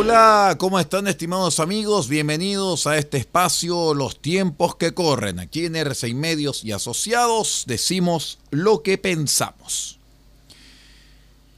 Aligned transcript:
Hola, 0.00 0.54
¿cómo 0.60 0.78
están 0.78 1.08
estimados 1.08 1.58
amigos? 1.58 2.08
Bienvenidos 2.08 2.86
a 2.86 2.98
este 2.98 3.16
espacio 3.16 3.94
Los 3.94 4.22
tiempos 4.22 4.76
que 4.76 4.94
corren. 4.94 5.40
Aquí 5.40 5.64
en 5.64 5.74
R6 5.74 6.14
Medios 6.14 6.64
y 6.64 6.70
Asociados 6.70 7.64
decimos 7.66 8.38
lo 8.52 8.84
que 8.84 8.96
pensamos. 8.96 9.98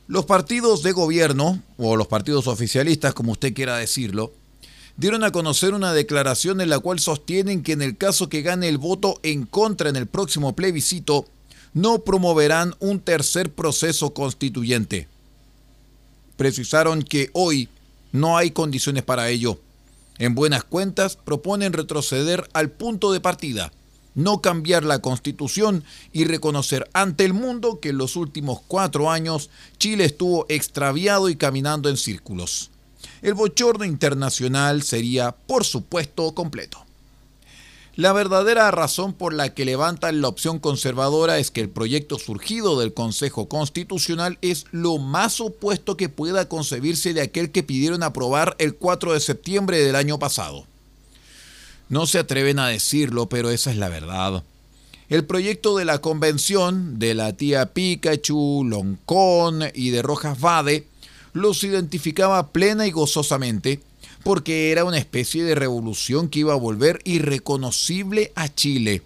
Los 0.09 0.25
partidos 0.25 0.83
de 0.83 0.93
gobierno, 0.93 1.63
o 1.77 1.97
los 1.97 2.07
partidos 2.07 2.47
oficialistas, 2.47 3.13
como 3.13 3.33
usted 3.33 3.53
quiera 3.53 3.77
decirlo, 3.77 4.33
dieron 4.97 5.23
a 5.23 5.33
conocer 5.33 5.75
una 5.75 5.93
declaración 5.93 6.63
en 6.63 6.71
la 6.71 6.79
cual 6.79 6.99
sostienen 6.99 7.63
que 7.63 7.73
en 7.73 7.83
el 7.83 7.99
caso 7.99 8.31
que 8.31 8.41
gane 8.41 8.69
el 8.69 8.79
voto 8.79 9.21
en 9.23 9.45
contra 9.45 9.91
en 9.91 9.97
el 9.97 10.07
próximo 10.07 10.57
plebiscito, 10.57 11.27
no 11.75 11.99
promoverán 12.05 12.75
un 12.81 13.01
tercer 13.01 13.53
proceso 13.53 14.15
constituyente. 14.15 15.09
Precisaron 16.39 17.03
que 17.03 17.29
hoy 17.35 17.69
no 18.13 18.37
hay 18.37 18.51
condiciones 18.51 19.03
para 19.03 19.29
ello. 19.29 19.61
En 20.19 20.35
buenas 20.35 20.65
cuentas, 20.65 21.17
proponen 21.17 21.73
retroceder 21.73 22.49
al 22.53 22.71
punto 22.71 23.13
de 23.13 23.21
partida, 23.21 23.73
no 24.15 24.43
cambiar 24.43 24.85
la 24.85 25.01
constitución 25.01 25.85
y 26.13 26.25
reconocer 26.25 26.89
ante 26.93 27.25
el 27.25 27.33
mundo 27.33 27.81
que 27.81 27.91
en 27.91 27.99
los 27.99 28.17
últimos 28.17 28.61
cuatro 28.67 29.11
años 29.11 29.51
Chile 29.79 30.05
estuvo 30.05 30.47
extraviado 30.49 31.29
y 31.29 31.37
caminando 31.37 31.89
en 31.89 31.97
círculos. 31.97 32.71
El 33.23 33.35
bochorno 33.35 33.85
internacional 33.85 34.83
sería, 34.83 35.33
por 35.33 35.65
supuesto, 35.65 36.35
completo. 36.35 36.85
La 38.01 38.15
verdadera 38.15 38.71
razón 38.71 39.13
por 39.13 39.35
la 39.35 39.53
que 39.53 39.67
levantan 39.67 40.23
la 40.23 40.29
opción 40.29 40.59
conservadora 40.59 41.39
es 41.39 41.51
que 41.51 41.61
el 41.61 41.69
proyecto 41.69 42.19
surgido 42.19 42.81
del 42.81 42.95
Consejo 42.95 43.47
Constitucional 43.47 44.39
es 44.41 44.65
lo 44.71 44.97
más 44.97 45.39
opuesto 45.39 45.99
que 45.99 46.09
pueda 46.09 46.49
concebirse 46.49 47.13
de 47.13 47.21
aquel 47.21 47.51
que 47.51 47.63
pidieron 47.63 48.03
aprobar 48.03 48.57
el 48.59 48.75
4 48.75 49.13
de 49.13 49.21
septiembre 49.21 49.85
del 49.85 49.97
año 49.97 50.19
pasado. 50.19 50.65
No 51.91 52.07
se 52.07 52.19
atreven 52.19 52.59
a 52.59 52.69
decirlo, 52.69 53.29
pero 53.29 53.51
esa 53.51 53.71
es 53.71 53.77
la 53.77 53.91
verdad. 53.91 54.45
El 55.11 55.27
proyecto 55.27 55.77
de 55.77 55.85
la 55.85 55.99
convención 55.99 56.99
de 56.99 57.13
la 57.13 57.35
tía 57.35 57.75
Pikachu, 57.75 58.65
Loncón 58.65 59.65
y 59.75 59.91
de 59.91 60.01
Rojas 60.01 60.41
Vade 60.41 60.87
los 61.35 61.63
identificaba 61.65 62.49
plena 62.49 62.87
y 62.87 62.93
gozosamente 62.93 63.83
porque 64.23 64.71
era 64.71 64.85
una 64.85 64.99
especie 64.99 65.45
de 65.45 65.55
revolución 65.55 66.29
que 66.29 66.41
iba 66.41 66.53
a 66.53 66.57
volver 66.57 67.01
irreconocible 67.05 68.33
a 68.35 68.49
Chile, 68.49 69.03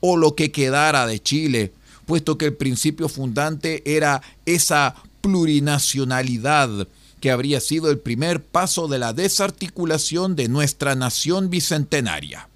o 0.00 0.16
lo 0.16 0.34
que 0.34 0.52
quedara 0.52 1.06
de 1.06 1.20
Chile, 1.20 1.72
puesto 2.06 2.38
que 2.38 2.46
el 2.46 2.54
principio 2.54 3.08
fundante 3.08 3.82
era 3.84 4.22
esa 4.46 4.94
plurinacionalidad 5.20 6.88
que 7.20 7.30
habría 7.30 7.60
sido 7.60 7.90
el 7.90 7.98
primer 7.98 8.42
paso 8.42 8.88
de 8.88 8.98
la 8.98 9.12
desarticulación 9.12 10.34
de 10.34 10.48
nuestra 10.48 10.96
nación 10.96 11.50
bicentenaria. 11.50 12.48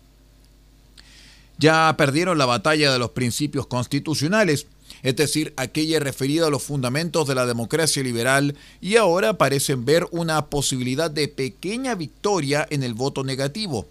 Ya 1.58 1.94
perdieron 1.96 2.36
la 2.36 2.46
batalla 2.46 2.92
de 2.92 2.98
los 2.98 3.10
principios 3.10 3.66
constitucionales, 3.68 4.66
es 5.02 5.16
decir, 5.16 5.52
aquella 5.56 6.00
referida 6.00 6.46
a 6.46 6.50
los 6.50 6.62
fundamentos 6.62 7.26
de 7.26 7.34
la 7.34 7.46
democracia 7.46 8.02
liberal, 8.02 8.56
y 8.80 8.96
ahora 8.96 9.38
parecen 9.38 9.84
ver 9.84 10.06
una 10.10 10.46
posibilidad 10.46 11.10
de 11.10 11.28
pequeña 11.28 11.94
victoria 11.94 12.66
en 12.70 12.82
el 12.82 12.94
voto 12.94 13.24
negativo, 13.24 13.86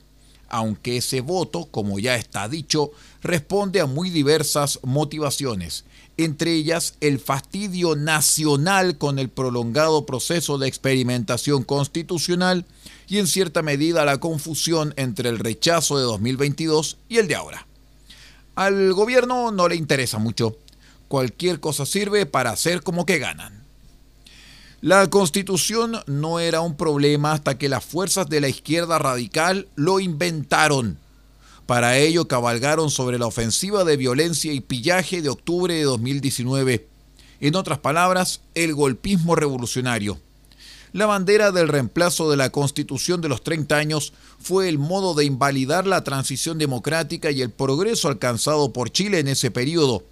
aunque 0.48 0.98
ese 0.98 1.22
voto, 1.22 1.66
como 1.66 2.00
ya 2.00 2.16
está 2.16 2.48
dicho, 2.48 2.92
responde 3.22 3.82
a 3.82 3.86
muy 3.86 4.10
diversas 4.10 4.80
motivaciones, 4.84 5.86
entre 6.18 6.54
ellas 6.54 6.96
el 7.02 7.20
fastidio 7.20 7.96
nacional 7.96 8.98
con 8.98 9.20
el 9.20 9.30
prolongado 9.30 10.06
proceso 10.06 10.58
de 10.58 10.68
experimentación 10.68 11.64
constitucional 11.64 12.66
y 13.08 13.18
en 13.18 13.28
cierta 13.28 13.62
medida 13.62 14.06
la 14.06 14.20
confusión 14.20 14.94
entre 14.98 15.30
el 15.30 15.40
rechazo 15.40 15.98
de 15.98 16.04
2022 16.04 16.98
y 17.10 17.18
el 17.18 17.28
de 17.28 17.36
ahora. 17.36 17.68
Al 18.56 18.94
gobierno 18.94 19.52
no 19.52 19.68
le 19.68 19.76
interesa 19.76 20.18
mucho 20.18 20.56
cualquier 21.08 21.60
cosa 21.60 21.86
sirve 21.86 22.26
para 22.26 22.52
hacer 22.52 22.82
como 22.82 23.06
que 23.06 23.20
ganan. 23.20 23.66
La 24.82 25.10
constitución 25.10 25.98
no 26.06 26.40
era 26.40 26.62
un 26.62 26.78
problema 26.78 27.32
hasta 27.32 27.58
que 27.58 27.70
las 27.70 27.84
fuerzas 27.84 28.30
de 28.30 28.40
la 28.40 28.50
izquierda 28.50 29.00
radical 29.00 29.68
lo 29.76 30.00
inventaron. 30.00 31.00
Para 31.66 31.98
ello 31.98 32.28
cabalgaron 32.28 32.92
sobre 32.92 33.18
la 33.18 33.26
ofensiva 33.26 33.84
de 33.84 33.98
violencia 33.98 34.54
y 34.54 34.60
pillaje 34.60 35.24
de 35.24 35.30
octubre 35.30 35.74
de 35.74 35.84
2019. 35.84 36.88
En 37.40 37.56
otras 37.56 37.80
palabras, 37.80 38.42
el 38.54 38.76
golpismo 38.76 39.36
revolucionario. 39.36 40.20
La 40.94 41.08
bandera 41.08 41.52
del 41.52 41.68
reemplazo 41.68 42.30
de 42.30 42.38
la 42.38 42.52
constitución 42.52 43.22
de 43.22 43.30
los 43.30 43.44
30 43.44 43.76
años 43.76 44.14
fue 44.40 44.70
el 44.70 44.78
modo 44.78 45.16
de 45.16 45.26
invalidar 45.26 45.88
la 45.88 46.04
transición 46.04 46.60
democrática 46.60 47.32
y 47.32 47.42
el 47.42 47.50
progreso 47.50 48.08
alcanzado 48.08 48.72
por 48.72 48.92
Chile 48.92 49.20
en 49.20 49.30
ese 49.30 49.50
periodo 49.50 50.04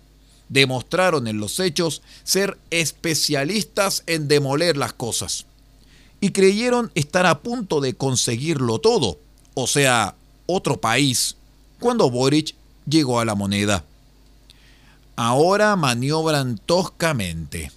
demostraron 0.53 1.27
en 1.27 1.39
los 1.39 1.59
hechos 1.59 2.03
ser 2.23 2.57
especialistas 2.69 4.03
en 4.05 4.27
demoler 4.27 4.77
las 4.77 4.93
cosas. 4.93 5.45
Y 6.21 6.29
creyeron 6.29 6.91
estar 6.95 7.25
a 7.25 7.39
punto 7.39 7.81
de 7.81 7.95
conseguirlo 7.95 8.79
todo, 8.79 9.19
o 9.55 9.67
sea, 9.67 10.15
otro 10.45 10.79
país, 10.79 11.35
cuando 11.79 12.09
Boric 12.09 12.55
llegó 12.87 13.19
a 13.19 13.25
la 13.25 13.35
moneda. 13.35 13.83
Ahora 15.15 15.75
maniobran 15.75 16.57
toscamente. 16.65 17.71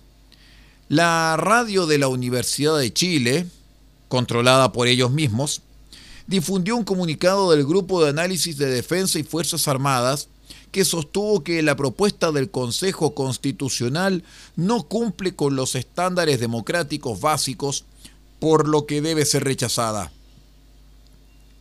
La 0.89 1.37
radio 1.37 1.87
de 1.87 1.99
la 1.99 2.09
Universidad 2.09 2.79
de 2.79 2.93
Chile, 2.93 3.47
controlada 4.09 4.71
por 4.71 4.87
ellos 4.87 5.11
mismos, 5.11 5.63
difundió 6.27 6.77
un 6.77 6.85
comunicado 6.85 7.51
del 7.51 7.65
Grupo 7.65 8.03
de 8.05 8.11
Análisis 8.11 8.57
de 8.59 8.67
Defensa 8.67 9.19
y 9.19 9.25
Fuerzas 9.25 9.67
Armadas 9.67 10.29
que 10.77 10.85
sostuvo 10.85 11.43
que 11.43 11.63
la 11.63 11.75
propuesta 11.75 12.33
del 12.33 12.51
Consejo 12.51 13.15
Constitucional 13.15 14.25
no 14.57 14.83
cumple 14.83 15.35
con 15.35 15.57
los 15.57 15.75
estándares 15.75 16.39
democráticos 16.39 17.19
básicos, 17.19 17.87
por 18.41 18.69
lo 18.69 18.85
que 18.85 19.01
debe 19.01 19.25
ser 19.25 19.45
rechazada. 19.45 20.13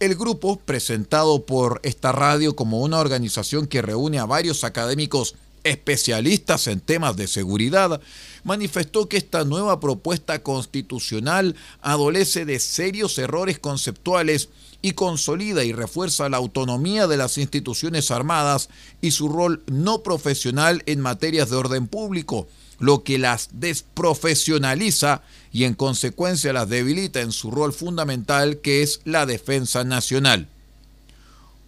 El 0.02 0.16
grupo, 0.16 0.58
presentado 0.58 1.46
por 1.46 1.80
esta 1.84 2.12
radio 2.12 2.58
como 2.58 2.82
una 2.82 3.00
organización 3.00 3.68
que 3.68 3.82
reúne 3.82 4.20
a 4.20 4.26
varios 4.26 4.66
académicos 4.66 5.36
especialistas 5.66 6.68
en 6.68 6.80
temas 6.80 7.18
de 7.18 7.28
seguridad, 7.28 8.00
manifestó 8.46 9.10
que 9.10 9.18
esta 9.18 9.44
nueva 9.44 9.82
propuesta 9.82 10.42
constitucional 10.42 11.56
adolece 11.82 12.46
de 12.46 12.60
serios 12.60 13.18
errores 13.18 13.60
conceptuales 13.60 14.50
y 14.82 14.92
consolida 14.92 15.64
y 15.64 15.74
refuerza 15.74 16.30
la 16.30 16.38
autonomía 16.38 17.08
de 17.08 17.18
las 17.18 17.40
instituciones 17.40 18.12
armadas 18.12 18.70
y 19.02 19.12
su 19.12 19.28
rol 19.28 19.64
no 19.66 20.04
profesional 20.04 20.84
en 20.86 21.02
materias 21.02 21.50
de 21.50 21.56
orden 21.56 21.88
público, 21.88 22.48
lo 22.78 23.04
que 23.04 23.18
las 23.18 23.50
desprofesionaliza 23.54 25.24
y 25.52 25.64
en 25.64 25.74
consecuencia 25.74 26.54
las 26.54 26.70
debilita 26.70 27.22
en 27.22 27.32
su 27.32 27.50
rol 27.50 27.74
fundamental 27.74 28.60
que 28.60 28.84
es 28.84 29.02
la 29.06 29.26
defensa 29.26 29.84
nacional. 29.84 30.50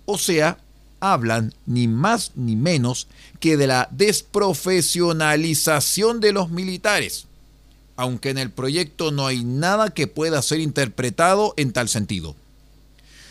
O 0.06 0.18
sea, 0.20 0.60
hablan 1.00 1.54
ni 1.66 1.88
más 1.88 2.32
ni 2.36 2.56
menos 2.56 3.08
que 3.40 3.58
de 3.58 3.68
la 3.68 3.90
desprofesionalización 3.92 6.20
de 6.20 6.34
los 6.34 6.50
militares, 6.50 7.26
aunque 7.96 8.30
en 8.30 8.38
el 8.38 8.52
proyecto 8.52 9.12
no 9.12 9.28
hay 9.28 9.44
nada 9.44 9.90
que 9.90 10.08
pueda 10.08 10.42
ser 10.42 10.60
interpretado 10.60 11.54
en 11.58 11.74
tal 11.74 11.90
sentido. 11.90 12.36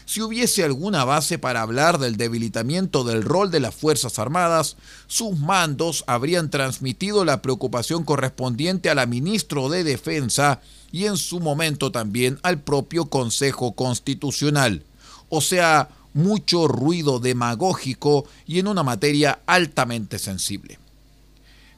Si 0.06 0.22
hubiese 0.22 0.62
alguna 0.62 1.04
base 1.04 1.36
para 1.36 1.62
hablar 1.62 1.98
del 1.98 2.16
debilitamiento 2.16 3.02
del 3.02 3.24
rol 3.24 3.50
de 3.50 3.58
las 3.58 3.74
Fuerzas 3.74 4.20
Armadas, 4.20 4.76
sus 5.08 5.36
mandos 5.36 6.04
habrían 6.06 6.48
transmitido 6.48 7.24
la 7.24 7.42
preocupación 7.42 8.04
correspondiente 8.04 8.88
a 8.88 8.94
la 8.94 9.06
ministro 9.06 9.68
de 9.68 9.82
Defensa 9.82 10.60
y 10.92 11.06
en 11.06 11.16
su 11.16 11.40
momento 11.40 11.90
también 11.90 12.38
al 12.44 12.60
propio 12.60 13.06
Consejo 13.06 13.72
Constitucional. 13.72 14.84
O 15.28 15.40
sea, 15.40 15.88
mucho 16.16 16.66
ruido 16.66 17.20
demagógico 17.20 18.26
y 18.46 18.58
en 18.58 18.66
una 18.66 18.82
materia 18.82 19.40
altamente 19.46 20.18
sensible. 20.18 20.78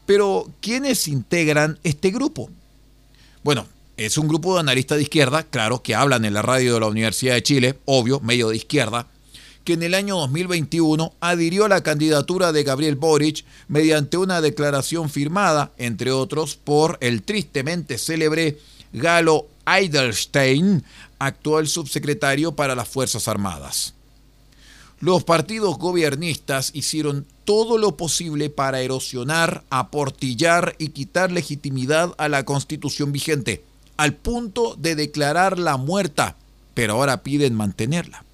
Pero, 0.07 0.51
¿quiénes 0.61 1.09
integran 1.09 1.79
este 1.83 2.11
grupo? 2.11 2.49
Bueno, 3.45 3.67
es 3.99 4.17
un 4.17 4.29
grupo 4.29 4.55
de 4.55 4.61
analistas 4.61 4.97
de 4.97 5.03
izquierda, 5.03 5.43
claro, 5.43 5.83
que 5.83 5.95
hablan 5.95 6.25
en 6.25 6.33
la 6.33 6.43
radio 6.43 6.75
de 6.75 6.81
la 6.81 6.87
Universidad 6.87 7.35
de 7.35 7.43
Chile, 7.43 7.79
obvio, 7.85 8.21
medio 8.21 8.49
de 8.49 8.57
izquierda, 8.57 9.09
que 9.65 9.75
en 9.75 9.83
el 9.83 9.93
año 9.93 10.17
2021 10.17 11.13
adhirió 11.21 11.67
a 11.67 11.69
la 11.69 11.83
candidatura 11.83 12.53
de 12.53 12.63
Gabriel 12.63 12.97
Boric 12.97 13.45
mediante 13.67 14.17
una 14.17 14.41
declaración 14.41 15.11
firmada, 15.11 15.73
entre 15.77 16.13
otros, 16.13 16.57
por 16.57 16.97
el 17.01 17.23
tristemente 17.23 17.99
célebre 17.99 18.59
Galo 18.93 19.49
Eidelstein, 19.67 20.85
actual 21.19 21.67
subsecretario 21.67 22.53
para 22.53 22.75
las 22.75 22.89
Fuerzas 22.89 23.29
Armadas. 23.29 23.95
Los 25.01 25.23
partidos 25.23 25.79
gobiernistas 25.79 26.73
hicieron 26.75 27.25
todo 27.45 27.79
lo 27.79 27.97
posible 27.97 28.51
para 28.51 28.81
erosionar, 28.81 29.63
aportillar 29.71 30.75
y 30.79 30.89
quitar 30.89 31.31
legitimidad 31.31 32.15
a 32.19 32.29
la 32.29 32.45
constitución 32.45 33.13
vigente, 33.13 33.63
al 33.97 34.15
punto 34.15 34.75
de 34.77 34.97
declararla 34.97 35.77
muerta, 35.77 36.37
pero 36.75 36.95
ahora 36.95 37.23
piden 37.23 37.55
mantenerla. 37.55 38.25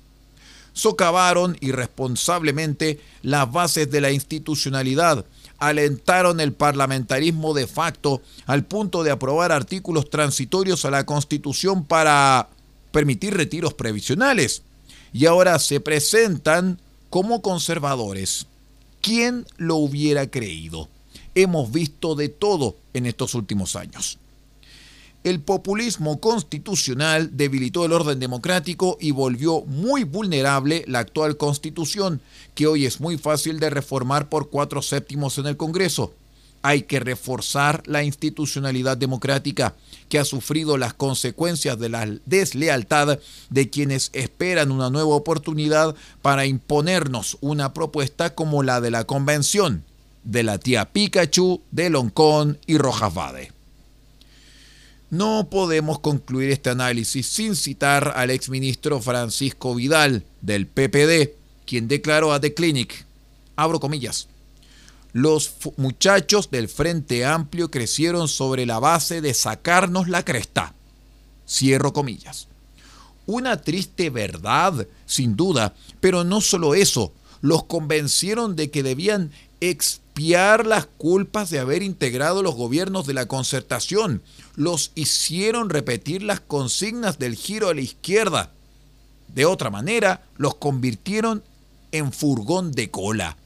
Socavaron 0.72 1.58
irresponsablemente 1.60 2.98
las 3.20 3.52
bases 3.52 3.90
de 3.90 4.00
la 4.00 4.10
institucionalidad, 4.10 5.26
alentaron 5.58 6.40
el 6.40 6.54
parlamentarismo 6.54 7.52
de 7.52 7.66
facto 7.66 8.22
al 8.46 8.64
punto 8.64 9.02
de 9.04 9.10
aprobar 9.10 9.52
artículos 9.52 10.08
transitorios 10.08 10.86
a 10.86 10.90
la 10.90 11.04
Constitución 11.04 11.84
para 11.84 12.48
permitir 12.90 13.34
retiros 13.34 13.74
previsionales 13.74 14.62
y 15.14 15.24
ahora 15.24 15.58
se 15.58 15.80
presentan 15.80 16.78
como 17.08 17.40
conservadores. 17.40 18.46
¿Quién 19.00 19.46
lo 19.56 19.76
hubiera 19.76 20.30
creído? 20.30 20.90
Hemos 21.34 21.72
visto 21.72 22.14
de 22.14 22.28
todo 22.28 22.76
en 22.92 23.06
estos 23.06 23.34
últimos 23.34 23.76
años 23.76 24.18
el 25.24 25.40
populismo 25.40 26.20
constitucional 26.20 27.30
debilitó 27.32 27.86
el 27.86 27.92
orden 27.92 28.20
democrático 28.20 28.98
y 29.00 29.10
volvió 29.10 29.62
muy 29.62 30.04
vulnerable 30.04 30.84
la 30.86 30.98
actual 30.98 31.38
constitución, 31.38 32.20
que 32.54 32.66
hoy 32.66 32.84
es 32.84 33.00
muy 33.00 33.16
fácil 33.16 33.58
de 33.58 33.70
reformar 33.70 34.28
por 34.28 34.50
cuatro 34.50 34.82
séptimos 34.82 35.38
en 35.38 35.46
el 35.46 35.56
Congreso. 35.56 36.12
Hay 36.66 36.84
que 36.84 36.98
reforzar 36.98 37.82
la 37.84 38.04
institucionalidad 38.04 38.96
democrática, 38.96 39.74
que 40.08 40.18
ha 40.18 40.24
sufrido 40.24 40.78
las 40.78 40.94
consecuencias 40.94 41.78
de 41.78 41.90
la 41.90 42.08
deslealtad 42.24 43.18
de 43.50 43.68
quienes 43.68 44.08
esperan 44.14 44.72
una 44.72 44.88
nueva 44.88 45.14
oportunidad 45.14 45.94
para 46.22 46.46
imponernos 46.46 47.36
una 47.42 47.74
propuesta 47.74 48.34
como 48.34 48.62
la 48.62 48.80
de 48.80 48.90
la 48.90 49.04
Convención, 49.04 49.84
de 50.22 50.42
la 50.42 50.56
tía 50.56 50.90
Pikachu, 50.90 51.60
de 51.70 51.90
Loncón 51.90 52.58
y 52.66 52.78
Rojas 52.78 53.12
Vade. 53.12 53.52
No 55.10 55.48
podemos 55.50 55.98
concluir 55.98 56.50
este 56.50 56.70
análisis 56.70 57.26
sin 57.26 57.56
citar 57.56 58.14
al 58.16 58.30
exministro 58.30 59.02
Francisco 59.02 59.74
Vidal 59.74 60.24
del 60.40 60.66
PPD, 60.66 61.34
quien 61.66 61.88
declaró 61.88 62.32
a 62.32 62.40
The 62.40 62.54
Clinic, 62.54 63.04
abro 63.54 63.80
comillas, 63.80 64.28
los 65.14 65.52
muchachos 65.76 66.50
del 66.50 66.68
Frente 66.68 67.24
Amplio 67.24 67.70
crecieron 67.70 68.26
sobre 68.26 68.66
la 68.66 68.80
base 68.80 69.20
de 69.20 69.32
sacarnos 69.32 70.08
la 70.08 70.24
cresta. 70.24 70.74
Cierro 71.48 71.92
comillas. 71.92 72.48
Una 73.24 73.62
triste 73.62 74.10
verdad, 74.10 74.88
sin 75.06 75.36
duda, 75.36 75.72
pero 76.00 76.24
no 76.24 76.40
solo 76.40 76.74
eso, 76.74 77.12
los 77.42 77.62
convencieron 77.62 78.56
de 78.56 78.72
que 78.72 78.82
debían 78.82 79.30
expiar 79.60 80.66
las 80.66 80.86
culpas 80.86 81.48
de 81.48 81.60
haber 81.60 81.84
integrado 81.84 82.42
los 82.42 82.56
gobiernos 82.56 83.06
de 83.06 83.14
la 83.14 83.26
concertación, 83.26 84.20
los 84.56 84.90
hicieron 84.96 85.70
repetir 85.70 86.24
las 86.24 86.40
consignas 86.40 87.20
del 87.20 87.36
giro 87.36 87.68
a 87.68 87.74
la 87.74 87.82
izquierda. 87.82 88.50
De 89.28 89.46
otra 89.46 89.70
manera, 89.70 90.24
los 90.36 90.56
convirtieron 90.56 91.44
en 91.92 92.12
furgón 92.12 92.72
de 92.72 92.90
cola. 92.90 93.36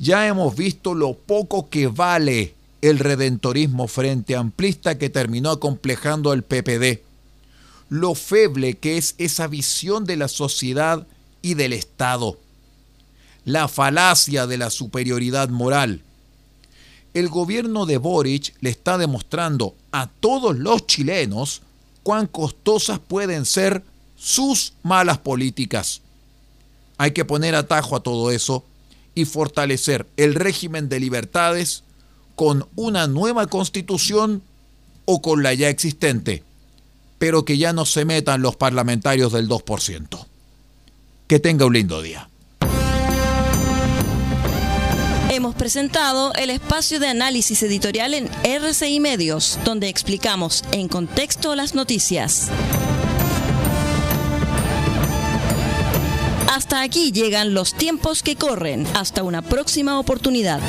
Ya 0.00 0.26
hemos 0.26 0.56
visto 0.56 0.94
lo 0.94 1.12
poco 1.12 1.68
que 1.68 1.86
vale 1.86 2.54
el 2.80 2.98
redentorismo 2.98 3.86
frente 3.86 4.34
amplista 4.34 4.96
que 4.96 5.10
terminó 5.10 5.50
acomplejando 5.50 6.30
al 6.30 6.42
PPD, 6.42 7.02
lo 7.90 8.14
feble 8.14 8.78
que 8.78 8.96
es 8.96 9.14
esa 9.18 9.46
visión 9.46 10.06
de 10.06 10.16
la 10.16 10.28
sociedad 10.28 11.06
y 11.42 11.52
del 11.52 11.74
Estado, 11.74 12.38
la 13.44 13.68
falacia 13.68 14.46
de 14.46 14.56
la 14.56 14.70
superioridad 14.70 15.50
moral, 15.50 16.00
el 17.12 17.28
gobierno 17.28 17.84
de 17.84 17.98
Boric 17.98 18.54
le 18.62 18.70
está 18.70 18.96
demostrando 18.96 19.74
a 19.92 20.06
todos 20.06 20.56
los 20.56 20.86
chilenos 20.86 21.60
cuán 22.02 22.26
costosas 22.26 23.00
pueden 23.00 23.44
ser 23.44 23.84
sus 24.16 24.72
malas 24.82 25.18
políticas. 25.18 26.00
Hay 26.96 27.10
que 27.10 27.26
poner 27.26 27.54
atajo 27.54 27.96
a 27.96 28.02
todo 28.02 28.30
eso 28.30 28.64
y 29.14 29.24
fortalecer 29.24 30.06
el 30.16 30.34
régimen 30.34 30.88
de 30.88 31.00
libertades 31.00 31.84
con 32.36 32.66
una 32.76 33.06
nueva 33.06 33.46
constitución 33.46 34.42
o 35.04 35.20
con 35.20 35.42
la 35.42 35.52
ya 35.54 35.68
existente, 35.68 36.42
pero 37.18 37.44
que 37.44 37.58
ya 37.58 37.72
no 37.72 37.84
se 37.84 38.04
metan 38.04 38.42
los 38.42 38.56
parlamentarios 38.56 39.32
del 39.32 39.48
2%. 39.48 40.26
Que 41.26 41.38
tenga 41.38 41.66
un 41.66 41.74
lindo 41.74 42.00
día. 42.02 42.28
Hemos 45.30 45.54
presentado 45.54 46.32
el 46.34 46.50
espacio 46.50 46.98
de 46.98 47.06
análisis 47.06 47.62
editorial 47.62 48.14
en 48.14 48.28
RCI 48.42 48.98
Medios, 48.98 49.60
donde 49.64 49.88
explicamos 49.88 50.64
en 50.72 50.88
contexto 50.88 51.54
las 51.54 51.74
noticias. 51.74 52.50
Hasta 56.60 56.82
aquí 56.82 57.10
llegan 57.10 57.54
los 57.54 57.72
tiempos 57.72 58.22
que 58.22 58.36
corren. 58.36 58.86
Hasta 58.92 59.22
una 59.22 59.40
próxima 59.40 59.98
oportunidad. 59.98 60.60